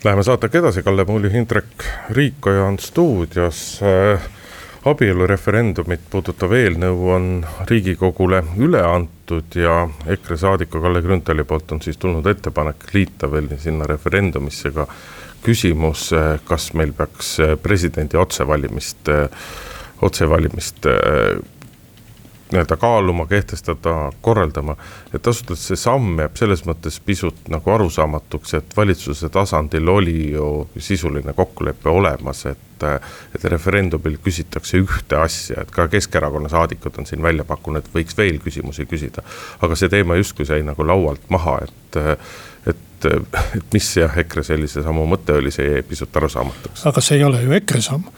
[0.03, 4.21] Läheme saatega edasi, Kalle Muuli, Hindrek Riikoja on stuudios äh,
[4.85, 7.27] abielureferendumit puudutav eelnõu on
[7.69, 13.49] Riigikogule üle antud ja EKRE saadiku Kalle Grünthali poolt on siis tulnud ettepanek liita veel
[13.61, 14.87] sinna referendumisse ka
[15.43, 16.09] küsimus,
[16.47, 19.11] kas meil peaks presidendi otsevalimist,
[20.01, 20.89] otsevalimist
[22.51, 24.75] nii-öelda kaaluma, kehtestada, korraldama.
[25.13, 31.33] et see samm jääb selles mõttes pisut nagu arusaamatuks, et valitsuse tasandil oli ju sisuline
[31.33, 32.63] kokkulepe olemas, et.
[33.35, 38.17] et referendumil küsitakse ühte asja, et ka Keskerakonna saadikud on siin välja pakkunud, et võiks
[38.17, 39.23] veel küsimusi küsida.
[39.61, 41.97] aga see teema justkui sai nagu laualt maha, et
[43.05, 46.85] et, et mis jah, EKRE sellise sammu mõte oli, see jäi pisut arusaamatuks.
[46.89, 48.09] aga see ei ole ju EKRE samm,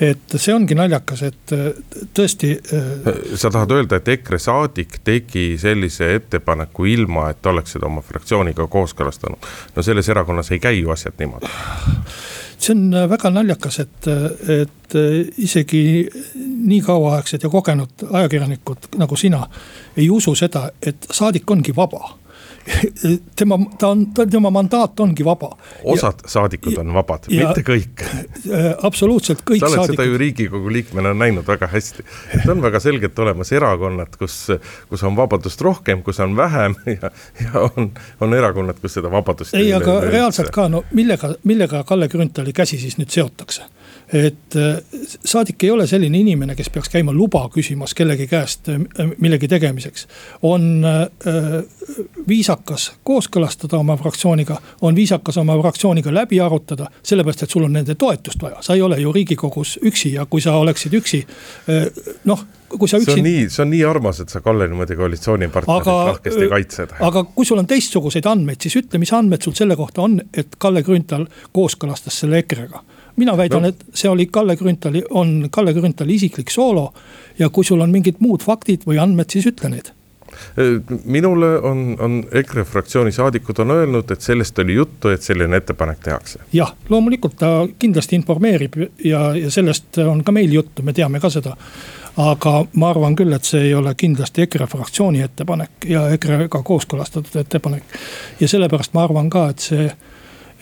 [0.00, 1.54] et see ongi naljakas, et
[2.14, 2.54] tõesti.
[2.74, 8.02] Äh, sa tahad öelda, et EKRE saadik tegi sellise ettepaneku ilma, et oleks seda oma
[8.04, 9.48] fraktsiooniga kooskõlastanud.
[9.76, 11.50] no selles erakonnas ei käi ju asjad niimoodi
[12.58, 14.08] see on väga naljakas, et,
[14.50, 14.96] et
[15.38, 15.82] isegi
[16.42, 19.44] nii kauaaegsed ja kogenud ajakirjanikud nagu sina
[19.96, 22.16] ei usu seda, et saadik ongi vaba
[23.36, 25.50] tema, ta on, tema mandaat ongi vaba.
[25.84, 28.04] osad ja, saadikud on vabad, mitte kõik.
[28.48, 29.60] Äh, absoluutselt kõik saadikud.
[29.60, 29.96] sa oled saadikud.
[29.96, 32.04] seda ju riigikogu liikmena näinud väga hästi.
[32.34, 34.36] et on väga selgelt olemas erakonnad, kus,
[34.88, 37.10] kus on vabadust rohkem, kus on vähem ja,
[37.42, 42.08] ja on, on erakonnad, kus seda vabadust ei, aga reaalselt ka, no millega, millega Kalle
[42.08, 43.66] Grünthali käsi siis nüüd seotakse
[44.12, 44.78] et äh,
[45.24, 48.80] saadik ei ole selline inimene, kes peaks käima luba küsimas kellegi käest äh,
[49.18, 50.06] millegi tegemiseks.
[50.42, 51.08] on äh,
[52.28, 57.94] viisakas kooskõlastada oma fraktsiooniga, on viisakas oma fraktsiooniga läbi arutada, sellepärast et sul on nende
[57.94, 61.24] toetust vaja, sa ei ole ju riigikogus üksi ja kui sa oleksid üksi,
[62.24, 63.12] noh kui sa üksi.
[63.12, 66.94] see on nii, see on nii armas, et sa Kalle niimoodi koalitsioonipartnerit lahkesti kaitsed.
[67.00, 70.56] aga kui sul on teistsuguseid andmeid, siis ütle, mis andmed sul selle kohta on, et
[70.60, 72.84] Kalle Grünthal kooskõlastas selle EKRE-ga
[73.18, 76.92] mina väidan no., et see oli Kalle Grünthali, on Kalle Grünthali isiklik soolo.
[77.38, 79.92] ja kui sul on mingid muud faktid või andmed, siis ütle need
[81.04, 85.98] minule on, on EKRE fraktsiooni saadikud on öelnud, et sellest oli juttu, et selline ettepanek
[86.04, 86.38] tehakse.
[86.52, 91.30] jah, loomulikult ta kindlasti informeerib ja, ja sellest on ka meil juttu, me teame ka
[91.30, 91.56] seda.
[92.16, 97.40] aga ma arvan küll, et see ei ole kindlasti EKRE fraktsiooni ettepanek ja EKRE-ga kooskõlastatud
[97.40, 97.98] ettepanek.
[98.40, 99.90] ja sellepärast ma arvan ka, et see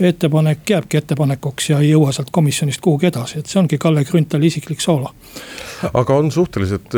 [0.01, 4.51] ettepanek jääbki ettepanekuks ja ei jõua sealt komisjonist kuhugi edasi, et see ongi Kalle Grünthali
[4.51, 5.13] isiklik soolo.
[5.93, 6.95] aga on suhteliselt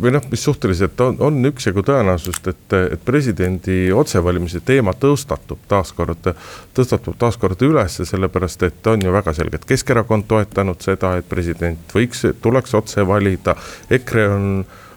[0.00, 6.32] või noh, mis suhteliselt on, on üksjagu tõenäosust, et, et presidendi otsevalimise teema tõstatub taaskord,
[6.74, 12.26] tõstatub taaskord ülesse, sellepärast et on ju väga selgelt Keskerakond toetanud seda, et president võiks,
[12.42, 13.56] tuleks otse valida,
[13.90, 14.46] EKRE on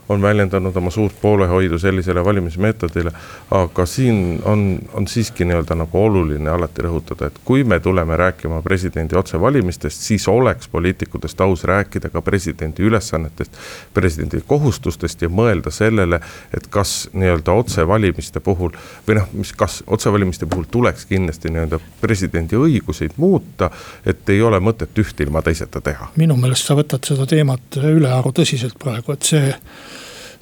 [0.10, 3.12] on väljendanud oma suurt poolehoidu sellisele valimismeetodile.
[3.52, 8.62] aga siin on, on siiski nii-öelda nagu oluline alati rõhutada, et kui me tuleme rääkima
[8.62, 13.52] presidendi otsevalimistest, siis oleks poliitikutest aus rääkida ka presidendi ülesannetest,
[13.94, 16.20] presidendi kohustustest ja mõelda sellele,
[16.58, 18.76] et kas nii-öelda otsevalimiste puhul
[19.08, 23.72] või noh, mis, kas otsevalimiste puhul tuleks kindlasti nii-öelda presidendi õiguseid muuta,
[24.06, 26.12] et ei ole mõtet üht ilma teiseta teha.
[26.16, 29.54] minu meelest sa võtad seda teemat ülearu tõsiselt praegu, et see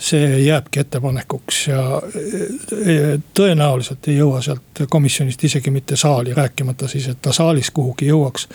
[0.02, 7.08] see jääbki ettepanekuks ja e, tõenäoliselt ei jõua sealt komisjonist isegi mitte saali, rääkimata siis,
[7.12, 8.48] et ta saalis kuhugi jõuaks.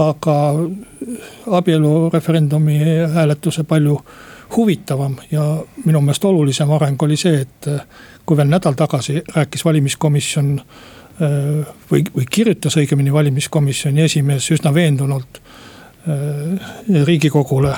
[0.00, 0.36] aga
[1.60, 2.78] abielureferendumi
[3.14, 4.00] hääletuse palju
[4.56, 5.44] huvitavam ja
[5.84, 7.68] minu meelest olulisem areng oli see, et
[8.26, 10.60] kui veel nädal tagasi rääkis valimiskomisjon
[11.22, 15.38] Äh, või, või kirjutas õigemini valimiskomisjoni esimees üsna veendunult
[17.06, 17.70] riigikogule,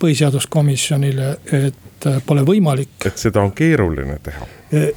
[0.00, 2.96] põhiseaduskomisjonile, et äh, pole võimalik.
[3.06, 4.46] et seda on keeruline teha.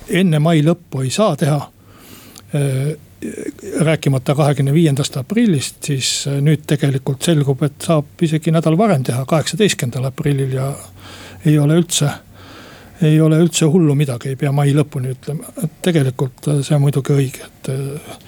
[0.09, 1.61] enne mai lõppu ei saa teha.
[3.79, 10.09] rääkimata kahekümne viiendast aprillist, siis nüüd tegelikult selgub, et saab isegi nädal varem teha, kaheksateistkümnendal
[10.09, 10.73] aprillil ja
[11.45, 12.09] ei ole üldse
[13.01, 16.85] ei ole üldse hullu midagi, ei pea mai lõpuni ütlema, et tegelikult äh, see on
[16.85, 18.19] muidugi õige, et äh,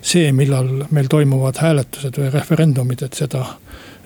[0.00, 3.44] see, millal meil toimuvad hääletused või referendumid, et seda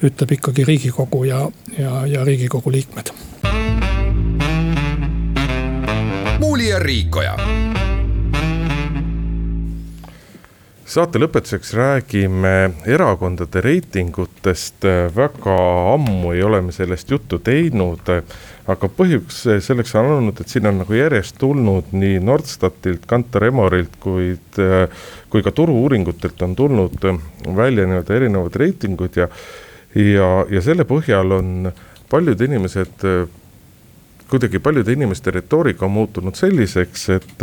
[0.05, 1.45] ütleb ikkagi riigikogu ja,
[1.79, 3.13] ja, ja riigikogu liikmed.
[6.41, 7.37] Muuli ja Riikoja.
[10.91, 14.83] Saate lõpetuseks räägime erakondade reitingutest,
[15.15, 15.59] väga
[15.93, 18.11] ammu ei ole me sellest juttu teinud
[18.71, 23.97] aga põhjus selleks on olnud, et siin on nagu järjest tulnud nii Nordstatilt, Kantar Emorilt,
[24.03, 24.61] kuid,
[25.33, 27.07] kui ka turu-uuringutelt on tulnud
[27.57, 29.29] välja nii-öelda erinevad reitingud ja,
[29.97, 31.71] ja, ja selle põhjal on
[32.11, 33.07] paljud inimesed,
[34.31, 37.43] kuidagi paljude inimeste retoorika on muutunud selliseks, et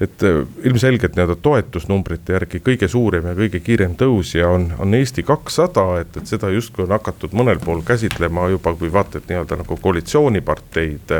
[0.00, 5.22] et äh, ilmselgelt nii-öelda toetusnumbrite järgi kõige suurem ja kõige kiirem tõusja on, on Eesti
[5.22, 9.60] kakssada, et, et seda justkui on hakatud mõnel pool käsitlema juba kui vaata, et nii-öelda
[9.62, 11.14] nagu koalitsiooniparteid.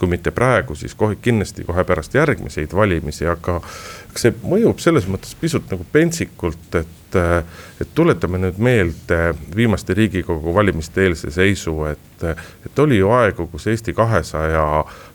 [0.00, 3.58] kui mitte praegu, siis kohe kindlasti kohe pärast järgmiseid valimisi, aga
[4.16, 7.18] see mõjub selles mõttes pisut nagu pentsikult, et,
[7.82, 12.24] et tuletame nüüd meelde viimaste riigikogu valimiste eelse seisu, et,
[12.64, 14.64] et oli ju aegu, kus Eesti kahesaja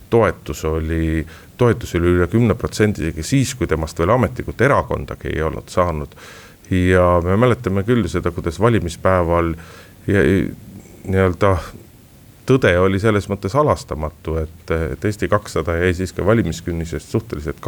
[0.09, 1.25] toetus oli,
[1.57, 6.15] toetus oli üle kümne protsendi isegi siis, kui temast veel ametlikult erakondagi ei olnud saanud.
[6.71, 9.53] ja me mäletame küll seda, kuidas valimispäeval
[10.07, 11.57] nii-öelda
[12.45, 17.61] tõde oli selles mõttes halastamatu, et, et Eesti kakssada jäi siiski valimiskünnisest suhteliselt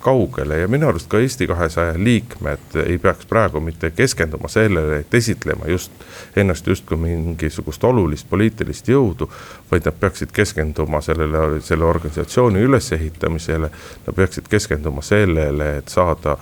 [0.00, 5.14] kaugele ja minu arust ka Eesti kahesaja liikmed ei peaks praegu mitte keskenduma sellele, et
[5.14, 5.92] esitlema just
[6.36, 9.28] ennast justkui mingisugust olulist poliitilist jõudu.
[9.70, 13.70] vaid nad peaksid keskenduma sellele, selle organisatsiooni ülesehitamisele,
[14.06, 16.36] nad peaksid keskenduma sellele, et saada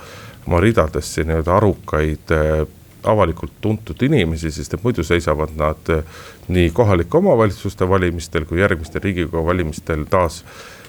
[0.47, 2.35] oma ridadesse nii-öelda arukaid
[3.05, 6.05] avalikult tuntud inimesi, sest et muidu seisavad nad eh,
[6.49, 10.43] nii kohalike omavalitsuste valimistel kui järgmistel riigikogu valimistel taas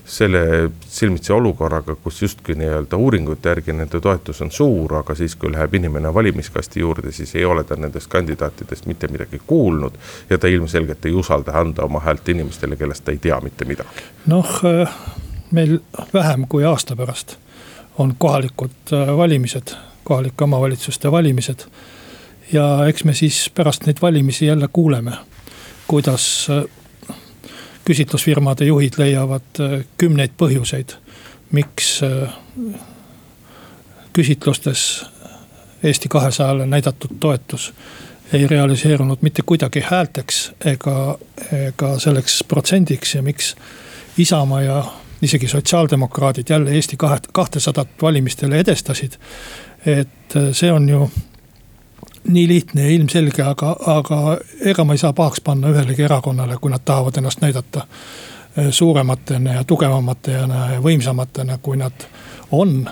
[0.06, 5.51] selle silmitsi olukorraga, kus justkui nii-öelda uuringute järgi nende toetus on suur, aga siis, kui
[5.51, 9.97] läheb inimene valimiskasti juurde, siis ei ole ta nendest kandidaatidest mitte midagi kuulnud.
[10.30, 14.06] ja ta ilmselgelt ei usalda anda oma häält inimestele, kellest ta ei tea mitte midagi.
[14.25, 14.89] noh, eh,
[15.51, 15.80] meil
[16.13, 17.38] vähem kui aasta pärast
[17.97, 19.73] on kohalikud eh, valimised,
[20.04, 21.65] kohalike omavalitsuste valimised
[22.53, 25.12] ja eks me siis pärast neid valimisi jälle kuuleme,
[25.88, 26.63] kuidas äh,
[27.86, 30.97] küsitlusfirmade juhid leiavad äh, kümneid põhjuseid,
[31.51, 32.29] miks äh,
[34.13, 35.05] küsitlustes
[35.84, 37.73] Eesti kahesajale näidatud toetus
[38.34, 41.17] ei realiseerunud mitte kuidagi häälteks ega,
[41.67, 43.55] ega selleks protsendiks ja miks
[44.17, 44.86] Isamaa ja
[45.21, 49.12] isegi sotsiaaldemokraadid jälle Eesti kahe, kahtesadat valimistele edestasid.
[49.86, 51.12] et see on ju
[52.28, 56.72] nii lihtne ja ilmselge, aga, aga ega ma ei saa pahaks panna ühelegi erakonnale, kui
[56.72, 62.08] nad tahavad ennast näidata äh, suurematena ja tugevamatena ja võimsamatena, kui nad
[62.52, 62.86] on.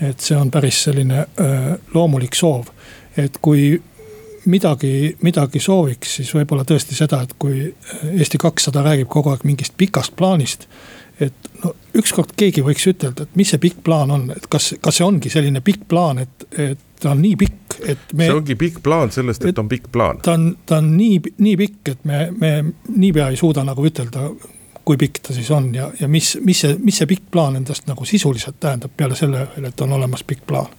[0.00, 2.70] et see on päris selline öö, äh, loomulik soov,
[3.16, 3.82] et kui
[4.44, 7.66] midagi, midagi sooviks, siis võib-olla tõesti seda, et kui
[8.12, 10.68] Eesti kakssada räägib kogu aeg mingist pikast plaanist.
[11.20, 14.96] et no ükskord keegi võiks ütelda, et mis see pikk plaan on, et kas, kas
[14.96, 18.24] see ongi selline pikk plaan, et, et ta on nii pikk, et me.
[18.30, 20.22] see ongi pikk plaan sellest, et on pikk plaan.
[20.24, 22.54] ta on, ta on nii, nii pikk, et me, me
[22.96, 24.30] niipea ei suuda nagu ütelda,
[24.84, 27.84] kui pikk ta siis on ja, ja mis, mis see, mis see pikk plaan endast
[27.90, 30.72] nagu sisuliselt tähendab peale selle et on olemas pikk plaan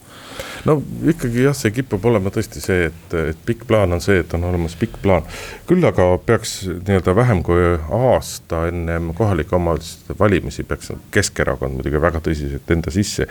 [0.65, 0.77] no
[1.11, 4.45] ikkagi jah, see kipub olema tõesti see, et, et pikk plaan on see, et on
[4.49, 5.27] olemas pikk plaan.
[5.69, 12.21] küll aga peaks nii-öelda vähem kui aasta ennem kohalike omavalitsuste valimisi peaks Keskerakond muidugi väga
[12.23, 13.27] tõsiselt enda sisse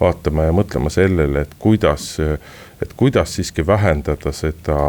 [0.00, 2.16] vaatama ja mõtlema sellele, et kuidas,
[2.82, 4.80] et kuidas siiski vähendada seda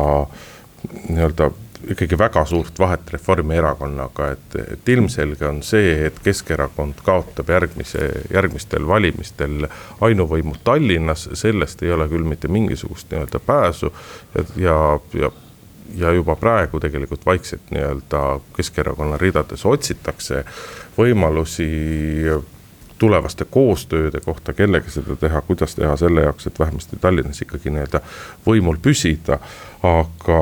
[1.09, 1.51] nii-öelda
[1.89, 8.87] ikkagi väga suurt vahet Reformierakonnaga, et, et ilmselge on see, et Keskerakond kaotab järgmise, järgmistel
[8.87, 9.67] valimistel
[10.05, 13.93] ainuvõimu Tallinnas, sellest ei ole küll mitte mingisugust nii-öelda pääsu.
[14.55, 15.31] ja, ja,
[15.95, 18.25] ja juba praegu tegelikult vaikselt nii-öelda
[18.57, 20.43] Keskerakonna ridades otsitakse
[20.97, 21.69] võimalusi
[22.99, 28.01] tulevaste koostööde kohta, kellega seda teha, kuidas teha selle jaoks, et vähemasti Tallinnas ikkagi nii-öelda
[28.47, 29.39] võimul püsida.
[29.85, 30.37] aga,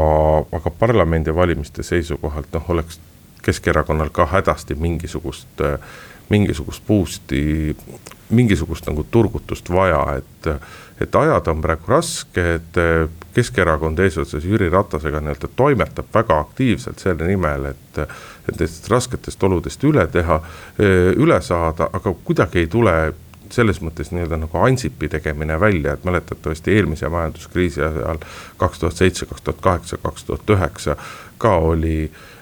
[0.55, 2.99] aga parlamendivalimiste seisukohalt noh, oleks
[3.43, 5.61] Keskerakonnal ka hädasti mingisugust,
[6.29, 7.75] mingisugust boost'i,
[8.29, 10.53] mingisugust nagu turgutust vaja, et
[11.01, 12.77] et ajad on praegu rasked,
[13.33, 17.97] Keskerakond eesotsas Jüri Ratasega nii-öelda toimetab väga aktiivselt selle nimel, et.
[17.97, 18.09] et
[18.47, 20.39] nendest rasketest oludest üle teha,
[21.15, 22.95] üle saada, aga kuidagi ei tule
[23.53, 28.19] selles mõttes nii-öelda nagu Ansipi tegemine välja, et mäletatavasti eelmise majanduskriisi ajal
[28.57, 30.97] kaks tuhat seitse, kaks tuhat kaheksa, kaks tuhat üheksa
[31.37, 32.32] ka oli äh,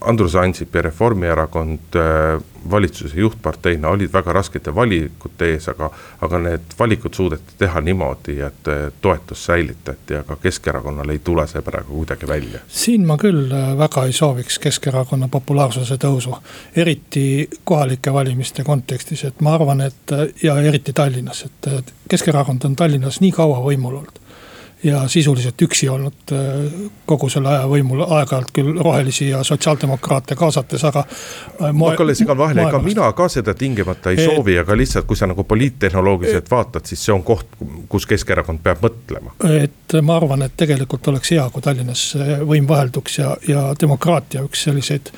[0.00, 5.88] Andrus Ansip ja Reformierakond äh, valitsuse juhtparteina olid väga raskete valikute ees, aga,
[6.20, 8.70] aga need valikud suudeti teha niimoodi, et
[9.02, 12.62] toetus säilitati, aga Keskerakonnal ei tule see praegu kuidagi välja.
[12.68, 16.38] siin ma küll äh, väga ei sooviks Keskerakonna populaarsuse tõusu,
[16.76, 23.20] eriti kohalike valimiste kontekstis, et ma arvan, et ja eriti Tallinnas, et Keskerakond on Tallinnas
[23.20, 24.21] nii kaua võimul olnud
[24.82, 26.72] ja sisuliselt üksi olnud äh,
[27.06, 31.04] kogu selle aja võimul, aeg-ajalt küll rohelisi ja sotsiaaldemokraate kaasates, aga.
[31.60, 35.06] Äh, ma hakkan segan vahele, ega mina ka seda tingimata ei et, soovi, aga lihtsalt,
[35.06, 37.54] kui sa nagu poliittehnoloogiliselt vaatad, siis see on koht,
[37.92, 39.36] kus Keskerakond peab mõtlema.
[39.62, 42.04] et ma arvan, et tegelikult oleks hea, kui Tallinnas
[42.48, 45.12] võim vahelduks ja, ja demokraatia üks selliseid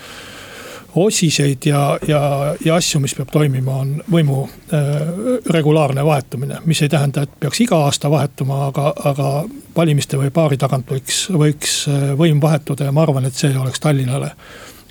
[0.96, 2.20] osiseid ja, ja,
[2.64, 4.84] ja asju, mis peab toimima, on võimu äh,
[5.50, 6.60] regulaarne vahetumine.
[6.64, 9.32] mis ei tähenda, et peaks iga aasta vahetuma, aga, aga
[9.76, 13.80] valimiste või paari tagant võiks, võiks äh, võim vahetuda ja ma arvan, et see oleks
[13.80, 14.34] Tallinnale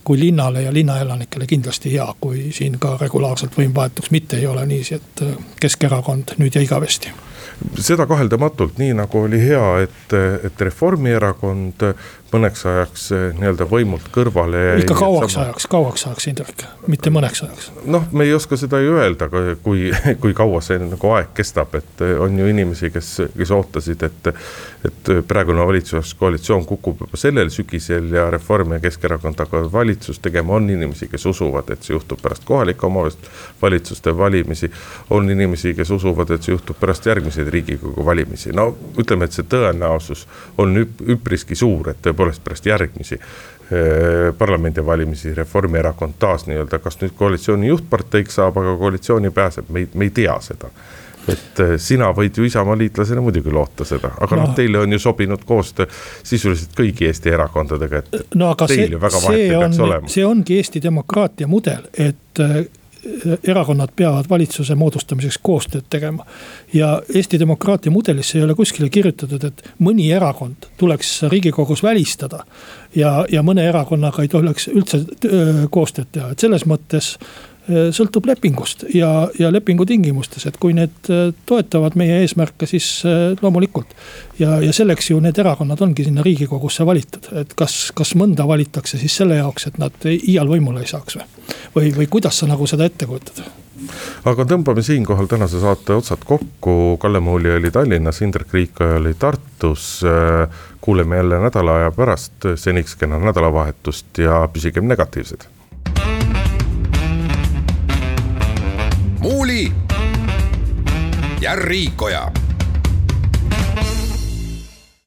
[0.04, 4.66] kui linnale ja linnaelanikele kindlasti hea, kui siin ka regulaarselt võim vahetuks, mitte ei ole
[4.66, 7.14] niiviisi, et äh, Keskerakond nüüd ja igavesti
[7.80, 10.18] seda kaheldamatult, nii nagu oli hea, et,
[10.50, 11.88] et Reformierakond
[12.34, 14.62] mõneks ajaks eh, nii-öelda võimult kõrvale.
[14.82, 15.48] ikka kauaks sama...
[15.48, 17.70] ajaks, kauaks ajaks, Indrek, mitte mõneks ajaks.
[17.86, 19.30] noh, me ei oska seda ju öelda,
[19.64, 19.92] kui,
[20.22, 24.34] kui kaua see nagu aeg kestab, et eh, on ju inimesi, kes, kes ootasid, et.
[24.84, 30.68] et praegune valitsuskoalitsioon kukub juba sellel sügisel ja Reform ja Keskerakond hakkavad valitsust tegema, on
[30.70, 34.72] inimesi, kes usuvad, et see juhtub pärast kohalike omavalitsuste valimisi.
[35.10, 39.46] on inimesi, kes usuvad, et see juhtub pärast järgmiseid riigikogu valimisi, no ütleme, et see
[39.50, 40.26] tõenäosus
[40.58, 43.20] on üp, üpriski suur, et tõepoolest pärast järgmisi
[44.38, 50.06] parlamendivalimisi Reformierakond taas nii-öelda, kas nüüd koalitsiooni juhtparteiks saab, aga koalitsiooni pääseb, me ei, me
[50.10, 50.70] ei tea seda.
[51.32, 55.00] Et sina võid ju Isamaa liitlasena muidugi loota seda, aga noh no, teile on ju
[55.00, 55.88] sobinud koostöö
[56.24, 60.12] sisuliselt kõigi Eesti erakondadega, et no, teil ju väga vahet ei peaks olema.
[60.12, 62.44] see ongi Eesti demokraatia mudel, et
[63.48, 66.26] erakonnad peavad valitsuse moodustamiseks koostööd tegema.
[66.74, 72.44] ja Eesti demokraatia mudelisse ei ole kuskile kirjutatud, et mõni erakond tuleks riigikogus välistada.
[72.96, 75.06] ja, ja mõne erakonnaga ei tohiks üldse
[75.70, 81.12] koostööd teha, et selles mõttes Äh, sõltub lepingust ja, ja lepingu tingimustes, et kui need
[81.12, 83.96] äh, toetavad meie eesmärke, siis äh, loomulikult.
[84.40, 89.00] ja, ja selleks ju need erakonnad ongi sinna riigikogusse valitud, et kas, kas mõnda valitakse
[89.00, 91.28] siis selle jaoks, et nad iial võimule ei saaks või.
[91.76, 93.46] või, või kuidas sa nagu seda ette kujutad?
[94.28, 100.04] aga tõmbame siinkohal tänase saate otsad kokku, Kalle Muuli oli Tallinnas, Indrek Riikoja oli Tartus.
[100.82, 105.48] kuuleme jälle nädala aja pärast, seniks kena nädalavahetust ja püsigem negatiivsed
[109.24, 109.72] Muuli
[111.42, 112.32] ja Riikoja